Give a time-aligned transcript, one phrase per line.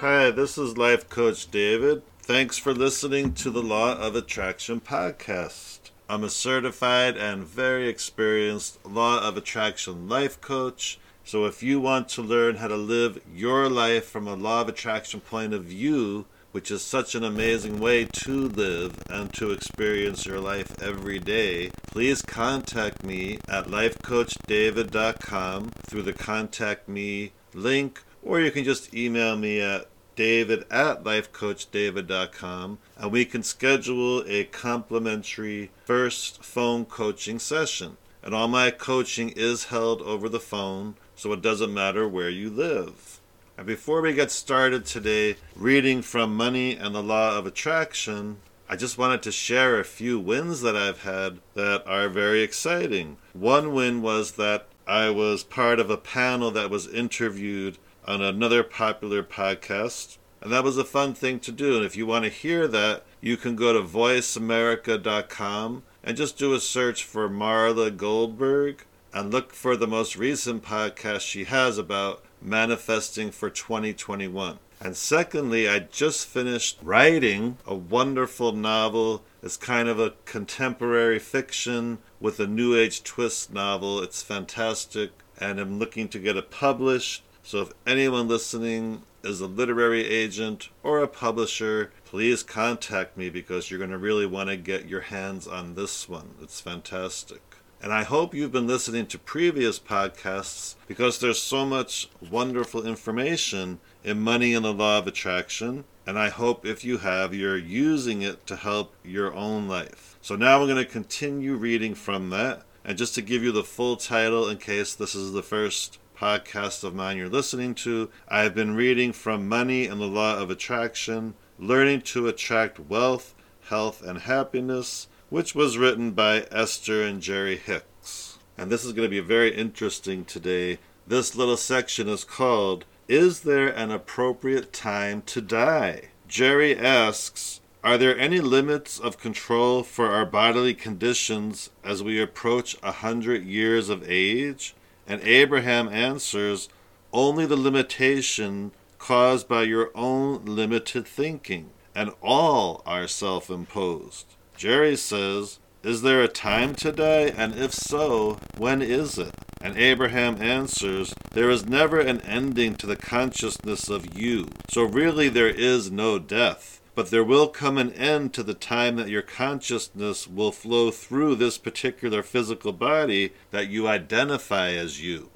[0.00, 2.02] Hi, this is Life Coach David.
[2.20, 5.90] Thanks for listening to the Law of Attraction podcast.
[6.08, 11.00] I'm a certified and very experienced Law of Attraction life coach.
[11.24, 14.68] So if you want to learn how to live your life from a Law of
[14.68, 20.24] Attraction point of view, which is such an amazing way to live and to experience
[20.24, 28.40] your life every day, please contact me at lifecoachdavid.com through the contact me link or
[28.40, 29.86] you can just email me at
[30.18, 37.96] david at lifecoachdavid.com and we can schedule a complimentary first phone coaching session.
[38.20, 42.50] And all my coaching is held over the phone, so it doesn't matter where you
[42.50, 43.20] live.
[43.56, 48.38] And before we get started today, reading from Money and the Law of Attraction,
[48.68, 53.18] I just wanted to share a few wins that I've had that are very exciting.
[53.34, 57.78] One win was that I was part of a panel that was interviewed
[58.08, 60.16] on another popular podcast.
[60.40, 61.76] And that was a fun thing to do.
[61.76, 66.54] And if you want to hear that, you can go to voiceamerica.com and just do
[66.54, 72.24] a search for Marla Goldberg and look for the most recent podcast she has about
[72.40, 74.58] manifesting for 2021.
[74.80, 79.24] And secondly, I just finished writing a wonderful novel.
[79.42, 84.00] It's kind of a contemporary fiction with a new age twist novel.
[84.00, 87.24] It's fantastic, and I'm looking to get it published.
[87.48, 93.70] So if anyone listening is a literary agent or a publisher, please contact me because
[93.70, 96.34] you're going to really want to get your hands on this one.
[96.42, 97.40] It's fantastic.
[97.80, 103.80] And I hope you've been listening to previous podcasts because there's so much wonderful information
[104.04, 105.84] in Money and the Law of Attraction.
[106.06, 110.18] And I hope if you have, you're using it to help your own life.
[110.20, 112.64] So now I'm going to continue reading from that.
[112.84, 116.82] And just to give you the full title in case this is the first podcast
[116.82, 121.34] of mine you're listening to, I've been reading from Money and the Law of Attraction,
[121.60, 123.34] Learning to Attract Wealth,
[123.68, 128.38] Health, and Happiness, which was written by Esther and Jerry Hicks.
[128.56, 130.78] And this is going to be very interesting today.
[131.06, 136.08] This little section is called Is There an Appropriate Time to Die?
[136.26, 142.76] Jerry asks, are there any limits of control for our bodily conditions as we approach
[142.82, 144.74] a hundred years of age?
[145.08, 146.68] And Abraham answers,
[147.14, 154.26] Only the limitation caused by your own limited thinking, and all are self imposed.
[154.56, 156.88] Jerry says, Is there a time to?
[157.00, 159.34] And if so, when is it?
[159.62, 165.30] And Abraham answers, There is never an ending to the consciousness of you, so really
[165.30, 166.80] there is no death.
[166.98, 171.36] But there will come an end to the time that your consciousness will flow through
[171.36, 175.30] this particular physical body that you identify as you.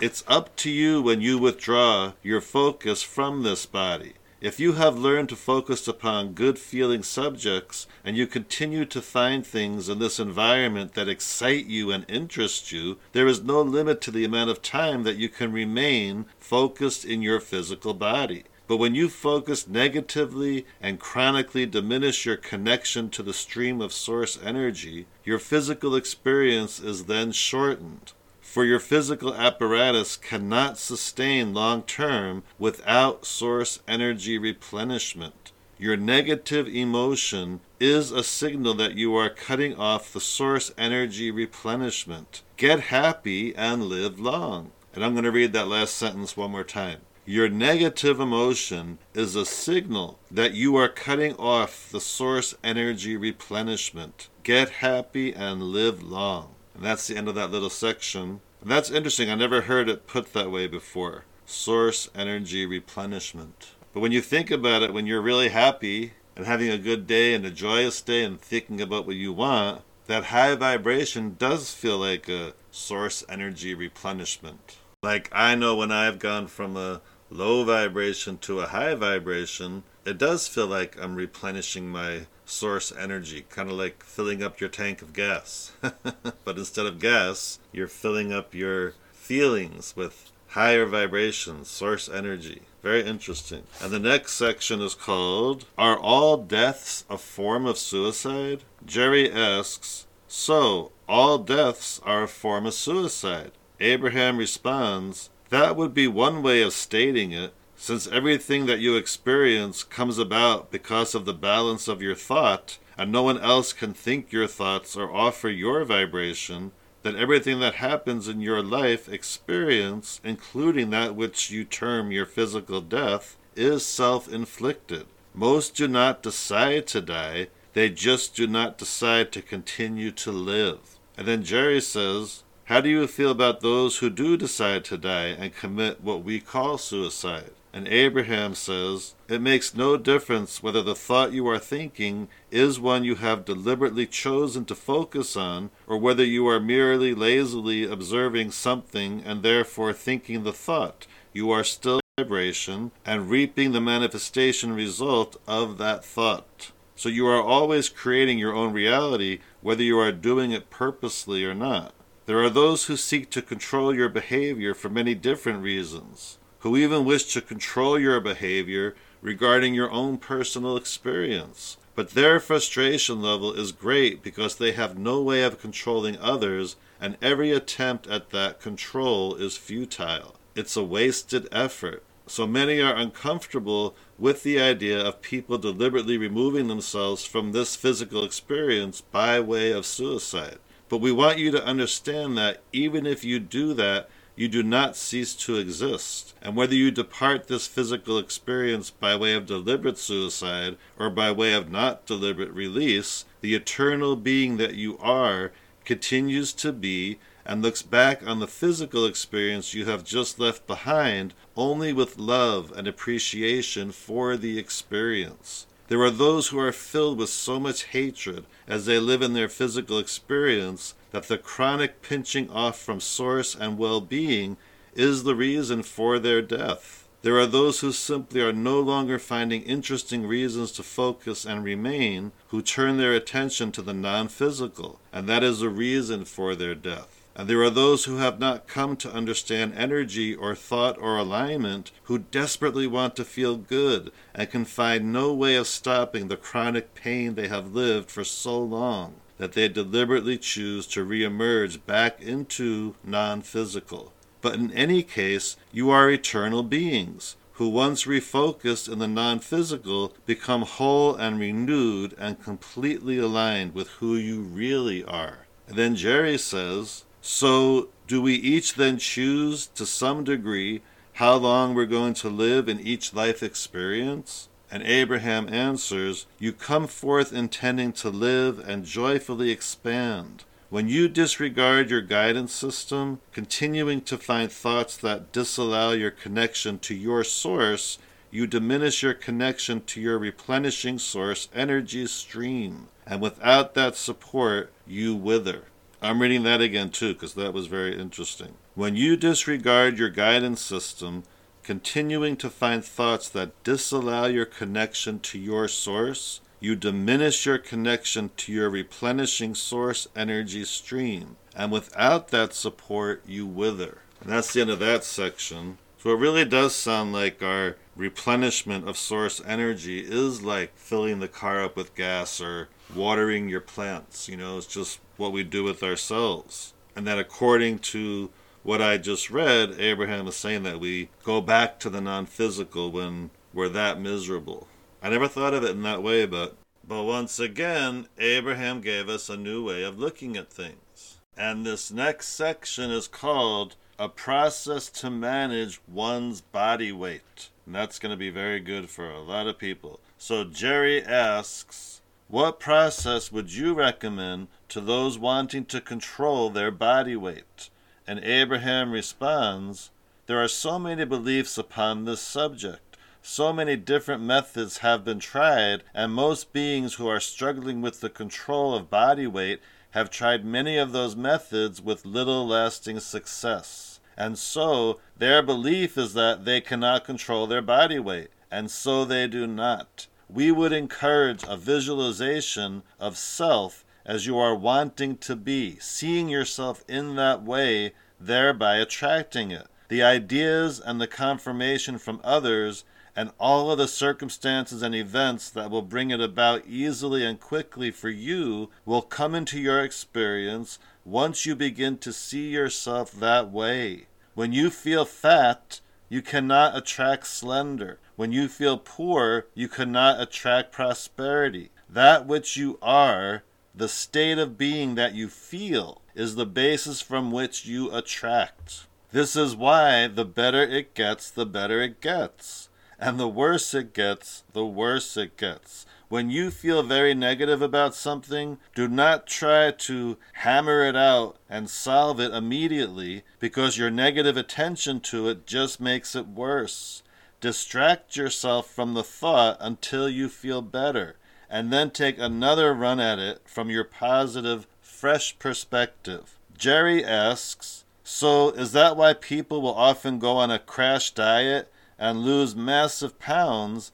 [0.00, 4.14] It's up to you when you withdraw your focus from this body.
[4.40, 9.46] If you have learned to focus upon good feeling subjects and you continue to find
[9.46, 14.10] things in this environment that excite you and interest you, there is no limit to
[14.10, 18.42] the amount of time that you can remain focused in your physical body.
[18.66, 24.38] But when you focus negatively and chronically diminish your connection to the stream of source
[24.42, 28.12] energy, your physical experience is then shortened.
[28.40, 35.52] For your physical apparatus cannot sustain long term without source energy replenishment.
[35.76, 42.42] Your negative emotion is a signal that you are cutting off the source energy replenishment.
[42.56, 44.70] Get happy and live long.
[44.94, 47.00] And I'm going to read that last sentence one more time.
[47.26, 54.28] Your negative emotion is a signal that you are cutting off the source energy replenishment.
[54.42, 56.54] Get happy and live long.
[56.74, 58.40] And that's the end of that little section.
[58.60, 59.30] And that's interesting.
[59.30, 61.24] I never heard it put that way before.
[61.46, 63.72] Source energy replenishment.
[63.94, 67.32] But when you think about it, when you're really happy and having a good day
[67.32, 71.96] and a joyous day and thinking about what you want, that high vibration does feel
[71.96, 74.76] like a source energy replenishment.
[75.02, 80.18] Like I know when I've gone from a low vibration to a high vibration, it
[80.18, 85.02] does feel like I'm replenishing my source energy, kind of like filling up your tank
[85.02, 85.72] of gas.
[86.44, 92.62] but instead of gas, you're filling up your feelings with higher vibrations, source energy.
[92.82, 93.62] Very interesting.
[93.80, 98.62] And the next section is called Are All Deaths a Form of Suicide?
[98.84, 103.52] Jerry asks, So, all deaths are a form of suicide?
[103.80, 109.84] Abraham responds, that would be one way of stating it, since everything that you experience
[109.84, 114.32] comes about because of the balance of your thought, and no one else can think
[114.32, 116.72] your thoughts or offer your vibration,
[117.02, 122.80] then everything that happens in your life experience, including that which you term your physical
[122.80, 125.06] death, is self inflicted.
[125.34, 130.98] Most do not decide to die, they just do not decide to continue to live.
[131.18, 135.26] And then Jerry says, How do you feel about those who do decide to die
[135.26, 137.50] and commit what we call suicide?
[137.74, 143.04] And Abraham says, It makes no difference whether the thought you are thinking is one
[143.04, 149.22] you have deliberately chosen to focus on, or whether you are merely lazily observing something
[149.26, 151.06] and therefore thinking the thought.
[151.34, 156.70] You are still vibration and reaping the manifestation result of that thought.
[156.96, 161.54] So you are always creating your own reality, whether you are doing it purposely or
[161.54, 161.92] not.
[162.26, 167.04] There are those who seek to control your behavior for many different reasons, who even
[167.04, 171.76] wish to control your behavior regarding your own personal experience.
[171.94, 177.18] But their frustration level is great because they have no way of controlling others, and
[177.20, 180.36] every attempt at that control is futile.
[180.54, 182.04] It's a wasted effort.
[182.26, 188.24] So many are uncomfortable with the idea of people deliberately removing themselves from this physical
[188.24, 190.58] experience by way of suicide.
[190.88, 194.96] But we want you to understand that even if you do that, you do not
[194.96, 196.34] cease to exist.
[196.42, 201.54] And whether you depart this physical experience by way of deliberate suicide or by way
[201.54, 205.52] of not deliberate release, the eternal being that you are
[205.84, 211.34] continues to be and looks back on the physical experience you have just left behind
[211.56, 215.66] only with love and appreciation for the experience.
[215.88, 219.50] There are those who are filled with so much hatred as they live in their
[219.50, 224.56] physical experience that the chronic pinching off from source and well being
[224.94, 227.06] is the reason for their death.
[227.20, 232.32] There are those who simply are no longer finding interesting reasons to focus and remain,
[232.48, 236.74] who turn their attention to the non physical, and that is the reason for their
[236.74, 237.13] death.
[237.36, 241.90] And there are those who have not come to understand energy or thought or alignment
[242.04, 246.94] who desperately want to feel good and can find no way of stopping the chronic
[246.94, 252.94] pain they have lived for so long that they deliberately choose to reemerge back into
[253.02, 254.12] non physical.
[254.40, 260.14] But in any case, you are eternal beings who, once refocused in the non physical,
[260.24, 265.46] become whole and renewed and completely aligned with who you really are.
[265.66, 270.82] And then Jerry says, so, do we each then choose to some degree
[271.14, 274.50] how long we're going to live in each life experience?
[274.70, 280.44] And Abraham answers, You come forth intending to live and joyfully expand.
[280.68, 286.94] When you disregard your guidance system, continuing to find thoughts that disallow your connection to
[286.94, 287.96] your source,
[288.30, 292.88] you diminish your connection to your replenishing source energy stream.
[293.06, 295.62] And without that support, you wither.
[296.04, 298.56] I'm reading that again too because that was very interesting.
[298.74, 301.22] When you disregard your guidance system,
[301.62, 308.30] continuing to find thoughts that disallow your connection to your source, you diminish your connection
[308.36, 311.36] to your replenishing source energy stream.
[311.56, 314.02] And without that support, you wither.
[314.20, 315.78] And that's the end of that section.
[315.96, 321.28] So it really does sound like our replenishment of source energy is like filling the
[321.28, 324.28] car up with gas or watering your plants.
[324.28, 326.74] You know, it's just what we do with ourselves.
[326.96, 328.30] And that according to
[328.62, 332.90] what I just read, Abraham is saying that we go back to the non physical
[332.90, 334.66] when we're that miserable.
[335.02, 339.30] I never thought of it in that way, but but once again, Abraham gave us
[339.30, 341.18] a new way of looking at things.
[341.36, 347.48] And this next section is called A Process to Manage One's Body Weight.
[347.64, 350.00] And that's going to be very good for a lot of people.
[350.18, 352.02] So Jerry asks,
[352.34, 357.70] what process would you recommend to those wanting to control their body weight?
[358.08, 359.92] And Abraham responds,
[360.26, 362.96] There are so many beliefs upon this subject.
[363.22, 368.10] So many different methods have been tried, and most beings who are struggling with the
[368.10, 369.60] control of body weight
[369.92, 374.00] have tried many of those methods with little lasting success.
[374.16, 379.28] And so, their belief is that they cannot control their body weight, and so they
[379.28, 385.78] do not we would encourage a visualization of self as you are wanting to be,
[385.78, 389.68] seeing yourself in that way, thereby attracting it.
[389.88, 395.70] The ideas and the confirmation from others and all of the circumstances and events that
[395.70, 401.46] will bring it about easily and quickly for you will come into your experience once
[401.46, 404.06] you begin to see yourself that way.
[404.34, 407.98] When you feel fat, you cannot attract slender.
[408.16, 411.70] When you feel poor, you cannot attract prosperity.
[411.88, 413.42] That which you are,
[413.74, 418.86] the state of being that you feel, is the basis from which you attract.
[419.10, 422.68] This is why the better it gets, the better it gets.
[422.98, 425.86] And the worse it gets, the worse it gets.
[426.08, 431.68] When you feel very negative about something, do not try to hammer it out and
[431.68, 437.02] solve it immediately because your negative attention to it just makes it worse.
[437.40, 441.16] Distract yourself from the thought until you feel better,
[441.50, 446.38] and then take another run at it from your positive, fresh perspective.
[446.56, 452.20] Jerry asks So, is that why people will often go on a crash diet and
[452.20, 453.92] lose massive pounds,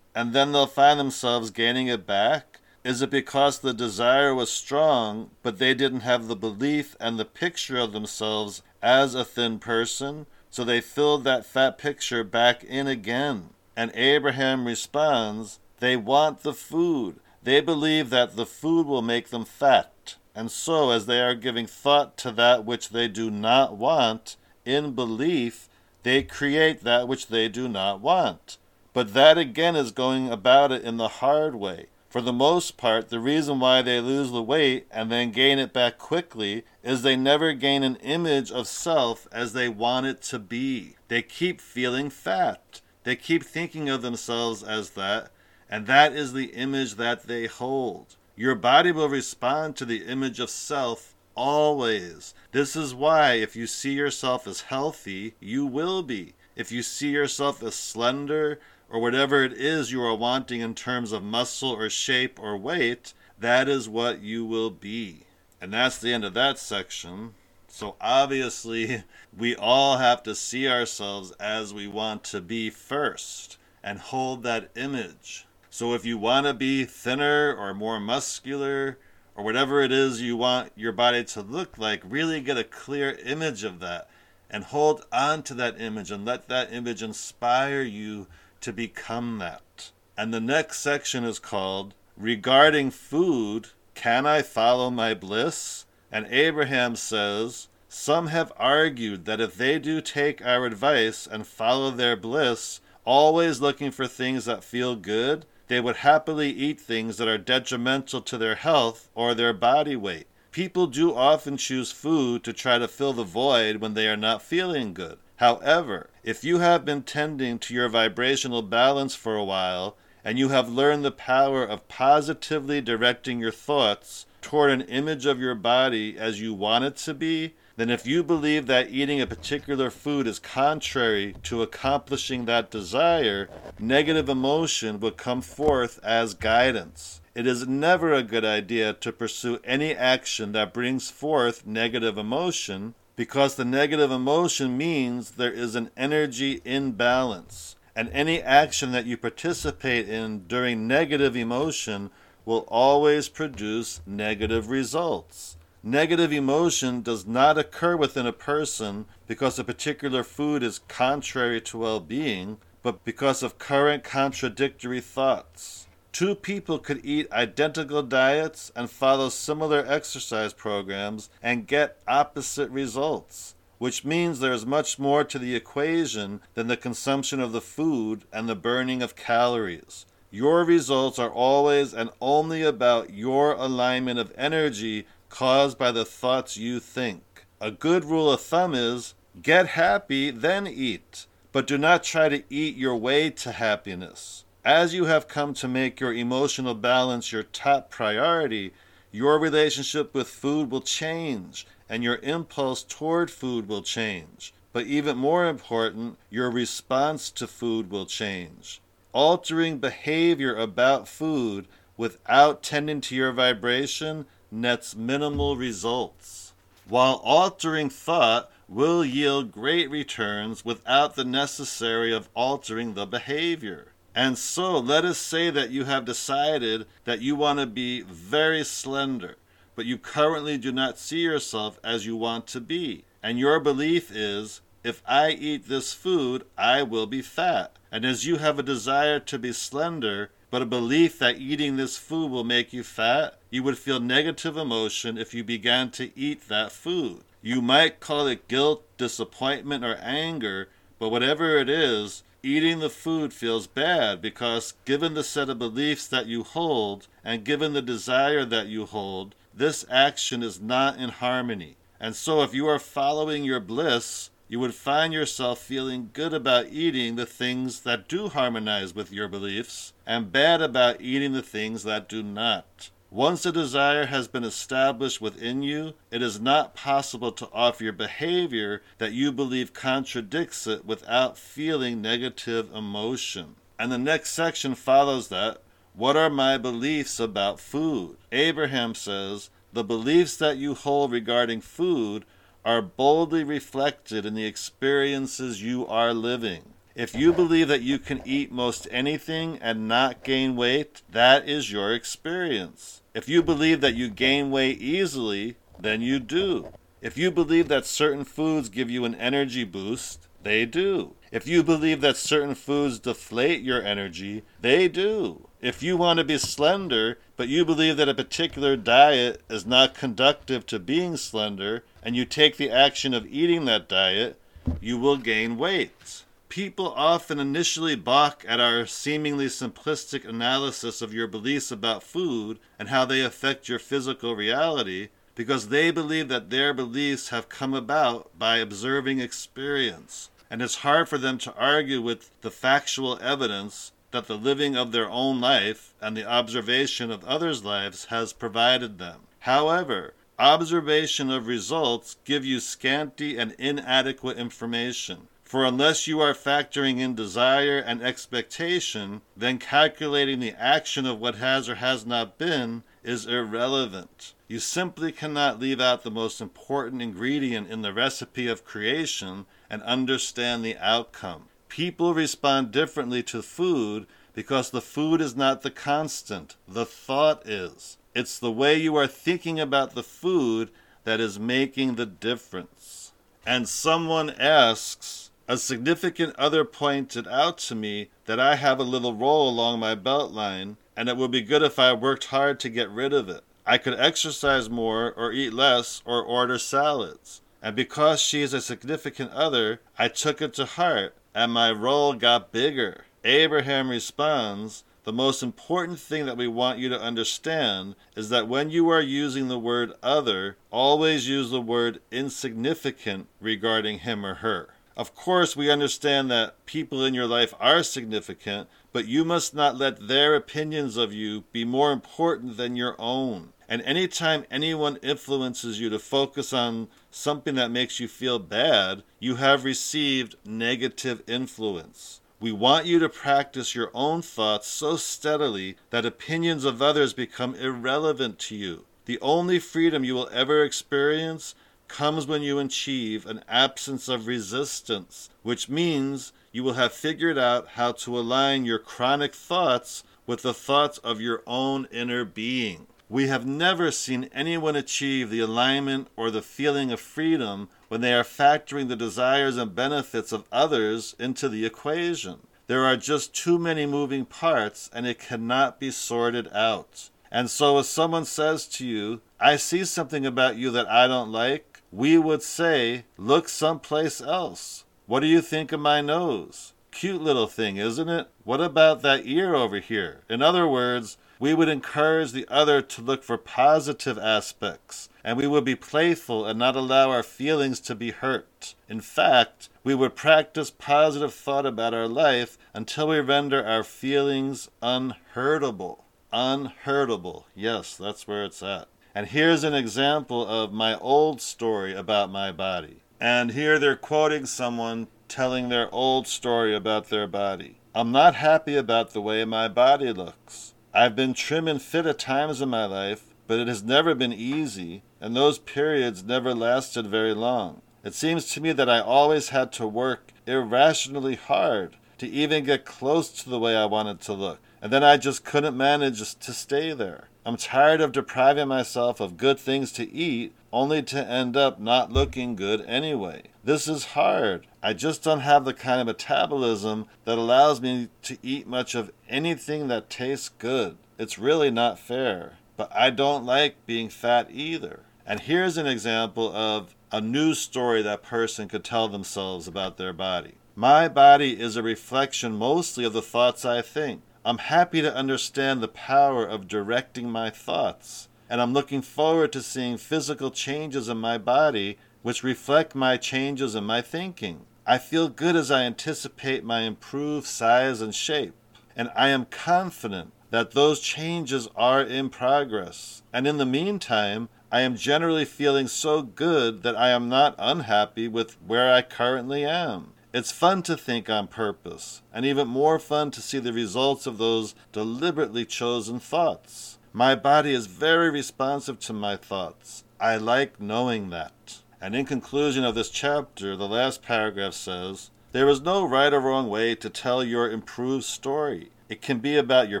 [0.14, 2.60] and then they'll find themselves gaining it back?
[2.84, 7.24] Is it because the desire was strong, but they didn't have the belief and the
[7.24, 10.26] picture of themselves as a thin person?
[10.50, 13.50] So they filled that fat picture back in again.
[13.76, 17.16] And Abraham responds, They want the food.
[17.42, 20.14] They believe that the food will make them fat.
[20.34, 24.92] And so, as they are giving thought to that which they do not want, in
[24.92, 25.68] belief,
[26.06, 28.58] they create that which they do not want.
[28.92, 31.86] But that again is going about it in the hard way.
[32.08, 35.72] For the most part, the reason why they lose the weight and then gain it
[35.72, 40.38] back quickly is they never gain an image of self as they want it to
[40.38, 40.94] be.
[41.08, 42.82] They keep feeling fat.
[43.02, 45.32] They keep thinking of themselves as that,
[45.68, 48.14] and that is the image that they hold.
[48.36, 52.34] Your body will respond to the image of self always.
[52.52, 56.34] This is why, if you see yourself as healthy, you will be.
[56.56, 61.12] If you see yourself as slender, or whatever it is you are wanting in terms
[61.12, 65.24] of muscle or shape or weight, that is what you will be.
[65.60, 67.34] And that's the end of that section.
[67.68, 69.04] So obviously,
[69.36, 74.70] we all have to see ourselves as we want to be first and hold that
[74.76, 75.46] image.
[75.70, 78.98] So if you want to be thinner or more muscular
[79.36, 83.12] or whatever it is you want your body to look like, really get a clear
[83.24, 84.08] image of that
[84.50, 88.26] and hold on to that image and let that image inspire you
[88.60, 89.90] to become that.
[90.16, 95.84] And the next section is called Regarding Food, Can I Follow My Bliss?
[96.10, 101.90] And Abraham says, Some have argued that if they do take our advice and follow
[101.90, 107.28] their bliss, always looking for things that feel good, they would happily eat things that
[107.28, 110.26] are detrimental to their health or their body weight.
[110.52, 114.42] People do often choose food to try to fill the void when they are not
[114.42, 115.18] feeling good.
[115.36, 120.48] However, if you have been tending to your vibrational balance for a while, and you
[120.48, 126.16] have learned the power of positively directing your thoughts toward an image of your body
[126.18, 130.26] as you want it to be, then if you believe that eating a particular food
[130.26, 137.20] is contrary to accomplishing that desire, negative emotion would come forth as guidance.
[137.34, 142.94] It is never a good idea to pursue any action that brings forth negative emotion
[143.14, 147.76] because the negative emotion means there is an energy imbalance.
[147.94, 152.10] And any action that you participate in during negative emotion
[152.46, 155.55] will always produce negative results.
[155.88, 161.78] Negative emotion does not occur within a person because a particular food is contrary to
[161.78, 165.86] well being, but because of current contradictory thoughts.
[166.10, 173.54] Two people could eat identical diets and follow similar exercise programs and get opposite results,
[173.78, 178.24] which means there is much more to the equation than the consumption of the food
[178.32, 180.04] and the burning of calories.
[180.32, 186.56] Your results are always and only about your alignment of energy caused by the thoughts
[186.56, 187.46] you think.
[187.60, 192.42] A good rule of thumb is get happy, then eat, but do not try to
[192.50, 194.44] eat your way to happiness.
[194.64, 198.72] As you have come to make your emotional balance your top priority,
[199.12, 204.52] your relationship with food will change and your impulse toward food will change.
[204.72, 208.82] But even more important, your response to food will change.
[209.12, 211.66] Altering behavior about food
[211.96, 216.52] without tending to your vibration nets minimal results,
[216.88, 223.92] while altering thought will yield great returns without the necessary of altering the behavior.
[224.14, 228.64] And so let us say that you have decided that you want to be very
[228.64, 229.36] slender,
[229.74, 233.04] but you currently do not see yourself as you want to be.
[233.22, 237.76] And your belief is, if I eat this food, I will be fat.
[237.92, 241.98] And as you have a desire to be slender, but a belief that eating this
[241.98, 246.46] food will make you fat, you would feel negative emotion if you began to eat
[246.46, 247.22] that food.
[247.40, 253.32] You might call it guilt, disappointment, or anger, but whatever it is, eating the food
[253.32, 258.44] feels bad because, given the set of beliefs that you hold and given the desire
[258.44, 261.76] that you hold, this action is not in harmony.
[261.98, 266.66] And so, if you are following your bliss, you would find yourself feeling good about
[266.66, 271.84] eating the things that do harmonize with your beliefs and bad about eating the things
[271.84, 272.90] that do not.
[273.16, 277.92] Once a desire has been established within you, it is not possible to offer your
[277.94, 283.56] behavior that you believe contradicts it without feeling negative emotion.
[283.78, 285.62] And the next section follows that.
[285.94, 288.18] What are my beliefs about food?
[288.32, 292.26] Abraham says, The beliefs that you hold regarding food
[292.66, 296.74] are boldly reflected in the experiences you are living.
[296.94, 301.70] If you believe that you can eat most anything and not gain weight, that is
[301.70, 303.02] your experience.
[303.16, 306.68] If you believe that you gain weight easily, then you do.
[307.00, 311.14] If you believe that certain foods give you an energy boost, they do.
[311.32, 315.48] If you believe that certain foods deflate your energy, they do.
[315.62, 319.94] If you want to be slender, but you believe that a particular diet is not
[319.94, 324.38] conductive to being slender, and you take the action of eating that diet,
[324.78, 326.24] you will gain weight.
[326.48, 332.88] People often initially balk at our seemingly simplistic analysis of your beliefs about food and
[332.88, 338.38] how they affect your physical reality because they believe that their beliefs have come about
[338.38, 340.30] by observing experience.
[340.48, 344.92] And it's hard for them to argue with the factual evidence that the living of
[344.92, 349.22] their own life and the observation of others' lives has provided them.
[349.40, 355.28] However, observation of results give you scanty and inadequate information.
[355.46, 361.36] For unless you are factoring in desire and expectation, then calculating the action of what
[361.36, 364.34] has or has not been is irrelevant.
[364.48, 369.84] You simply cannot leave out the most important ingredient in the recipe of creation and
[369.84, 371.44] understand the outcome.
[371.68, 377.98] People respond differently to food because the food is not the constant, the thought is.
[378.16, 380.70] It's the way you are thinking about the food
[381.04, 383.12] that is making the difference.
[383.46, 389.14] And someone asks, a significant other pointed out to me that I have a little
[389.14, 392.68] roll along my belt line, and it would be good if I worked hard to
[392.68, 393.44] get rid of it.
[393.64, 397.42] I could exercise more, or eat less, or order salads.
[397.62, 402.14] And because she is a significant other, I took it to heart, and my roll
[402.14, 403.04] got bigger.
[403.24, 408.70] Abraham responds, the most important thing that we want you to understand is that when
[408.70, 414.70] you are using the word other, always use the word insignificant regarding him or her.
[414.96, 419.76] Of course, we understand that people in your life are significant, but you must not
[419.76, 423.52] let their opinions of you be more important than your own.
[423.68, 429.34] And anytime anyone influences you to focus on something that makes you feel bad, you
[429.34, 432.20] have received negative influence.
[432.40, 437.54] We want you to practice your own thoughts so steadily that opinions of others become
[437.56, 438.84] irrelevant to you.
[439.04, 441.54] The only freedom you will ever experience
[441.88, 447.68] comes when you achieve an absence of resistance, which means you will have figured out
[447.74, 452.86] how to align your chronic thoughts with the thoughts of your own inner being.
[453.08, 458.12] We have never seen anyone achieve the alignment or the feeling of freedom when they
[458.12, 462.38] are factoring the desires and benefits of others into the equation.
[462.66, 467.10] There are just too many moving parts and it cannot be sorted out.
[467.30, 471.30] And so, if someone says to you, I see something about you that I don't
[471.30, 474.84] like, we would say, Look someplace else.
[475.06, 476.72] What do you think of my nose?
[476.90, 478.28] Cute little thing, isn't it?
[478.44, 480.22] What about that ear over here?
[480.28, 485.46] In other words, we would encourage the other to look for positive aspects, and we
[485.46, 488.74] would be playful and not allow our feelings to be hurt.
[488.88, 494.70] In fact, we would practice positive thought about our life until we render our feelings
[494.82, 496.04] unhurtable.
[496.32, 497.46] Unhurtable.
[497.54, 498.88] Yes, that's where it's at.
[499.16, 502.98] And here's an example of my old story about my body.
[503.18, 507.78] And here they're quoting someone telling their old story about their body.
[507.94, 510.74] I'm not happy about the way my body looks.
[510.92, 514.34] I've been trim and fit at times in my life, but it has never been
[514.34, 517.80] easy, and those periods never lasted very long.
[518.04, 522.84] It seems to me that I always had to work irrationally hard to even get
[522.84, 526.52] close to the way I wanted to look, and then I just couldn't manage to
[526.52, 527.28] stay there.
[527.46, 532.10] I'm tired of depriving myself of good things to eat only to end up not
[532.10, 533.44] looking good anyway.
[533.62, 534.66] This is hard.
[534.82, 539.12] I just don't have the kind of metabolism that allows me to eat much of
[539.28, 540.96] anything that tastes good.
[541.20, 542.54] It's really not fair.
[542.76, 545.02] But I don't like being fat either.
[545.24, 550.12] And here's an example of a news story that person could tell themselves about their
[550.12, 550.54] body.
[550.74, 554.22] My body is a reflection mostly of the thoughts I think.
[554.46, 559.60] I'm happy to understand the power of directing my thoughts, and I'm looking forward to
[559.60, 564.60] seeing physical changes in my body which reflect my changes in my thinking.
[564.86, 568.54] I feel good as I anticipate my improved size and shape,
[568.94, 573.24] and I am confident that those changes are in progress.
[573.32, 578.28] And in the meantime, I am generally feeling so good that I am not unhappy
[578.28, 580.12] with where I currently am.
[580.36, 584.36] It's fun to think on purpose, and even more fun to see the results of
[584.36, 586.98] those deliberately chosen thoughts.
[587.10, 590.04] My body is very responsive to my thoughts.
[590.20, 591.78] I like knowing that.
[592.02, 596.40] And in conclusion of this chapter, the last paragraph says, There is no right or
[596.40, 598.90] wrong way to tell your improved story.
[599.08, 600.00] It can be about your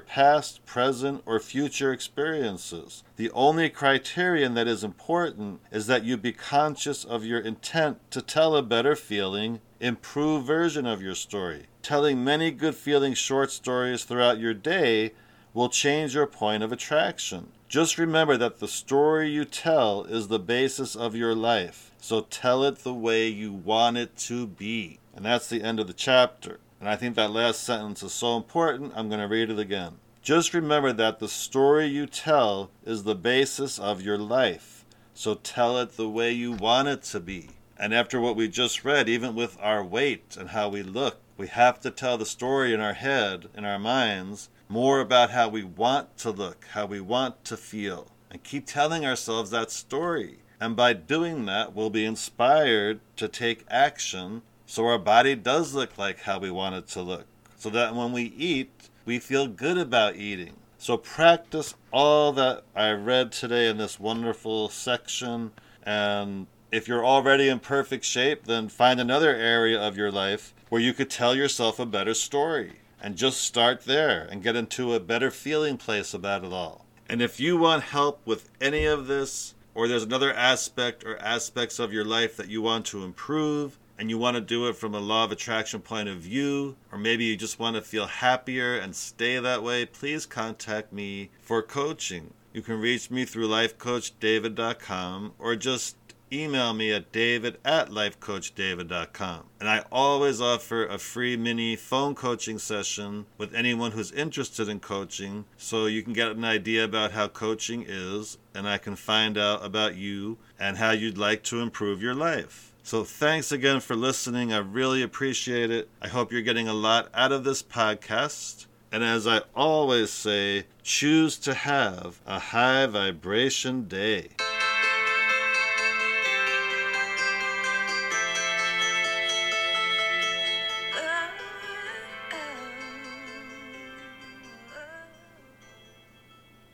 [0.00, 3.04] past, present, or future experiences.
[3.14, 8.20] The only criterion that is important is that you be conscious of your intent to
[8.20, 11.66] tell a better feeling, improved version of your story.
[11.82, 15.12] Telling many good feeling short stories throughout your day
[15.54, 17.52] will change your point of attraction.
[17.68, 21.92] Just remember that the story you tell is the basis of your life.
[22.00, 24.98] So tell it the way you want it to be.
[25.14, 26.58] And that's the end of the chapter.
[26.80, 29.98] And I think that last sentence is so important, I'm going to read it again.
[30.22, 34.84] Just remember that the story you tell is the basis of your life.
[35.14, 37.50] So tell it the way you want it to be.
[37.78, 41.46] And after what we just read, even with our weight and how we look, we
[41.48, 45.62] have to tell the story in our head, in our minds, more about how we
[45.62, 50.38] want to look, how we want to feel, and keep telling ourselves that story.
[50.60, 55.96] And by doing that, we'll be inspired to take action so our body does look
[55.96, 57.26] like how we want it to look.
[57.56, 60.54] So that when we eat, we feel good about eating.
[60.78, 65.52] So practice all that I read today in this wonderful section.
[65.82, 70.82] And if you're already in perfect shape, then find another area of your life where
[70.82, 72.74] you could tell yourself a better story.
[73.00, 76.84] And just start there and get into a better feeling place about it all.
[77.08, 81.78] And if you want help with any of this, or there's another aspect or aspects
[81.78, 84.94] of your life that you want to improve, and you want to do it from
[84.94, 88.76] a law of attraction point of view, or maybe you just want to feel happier
[88.76, 92.32] and stay that way, please contact me for coaching.
[92.52, 95.96] You can reach me through lifecoachdavid.com or just
[96.32, 99.44] email me at david at lifecoachdavid.com.
[99.60, 104.80] And I always offer a free mini phone coaching session with anyone who's interested in
[104.80, 109.38] coaching so you can get an idea about how coaching is and I can find
[109.38, 112.72] out about you and how you'd like to improve your life.
[112.86, 114.52] So thanks again for listening.
[114.52, 115.88] I really appreciate it.
[116.00, 118.66] I hope you're getting a lot out of this podcast.
[118.92, 124.28] And as I always say, choose to have a high vibration day.